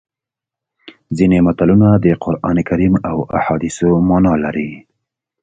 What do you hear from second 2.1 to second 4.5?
قرانکریم او احادیثو مانا